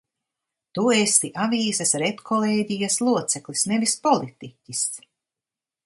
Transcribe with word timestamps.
Tu 0.77 0.85
esi 1.01 1.29
avīzes 1.43 1.93
redkolēģijas 2.03 2.99
loceklis, 3.09 3.67
nevis 3.75 3.95
politiķis! 4.09 4.85